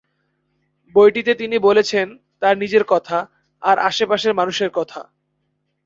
বইটিতে 0.95 1.33
তিনি 1.35 1.57
বলেছেন 1.59 2.07
তার 2.41 2.55
নিজের 2.57 2.83
কথা, 2.83 3.17
আর 3.63 3.77
আশেপাশের 3.79 4.33
মানুষের 4.33 4.69
কথা। 4.69 5.01